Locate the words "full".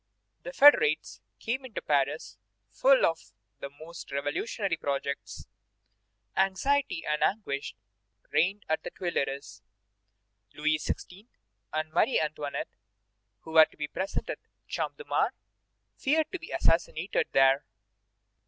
2.71-3.05